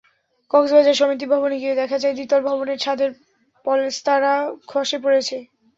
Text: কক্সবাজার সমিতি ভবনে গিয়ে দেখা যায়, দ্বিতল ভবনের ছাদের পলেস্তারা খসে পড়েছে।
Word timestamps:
কক্সবাজার 0.51 0.99
সমিতি 0.99 1.25
ভবনে 1.33 1.55
গিয়ে 1.59 1.79
দেখা 1.81 1.97
যায়, 1.99 2.15
দ্বিতল 2.17 2.41
ভবনের 2.47 2.81
ছাদের 2.83 3.09
পলেস্তারা 3.65 4.33
খসে 4.67 4.97
পড়েছে। 5.03 5.37